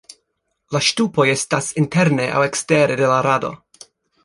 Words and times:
La 0.75 0.79
ŝtupoj 0.87 1.25
estas 1.33 1.69
interne 1.83 2.27
aŭ 2.39 2.43
ekstere 2.49 2.99
de 3.05 3.13
la 3.15 3.23
rado. 3.31 3.55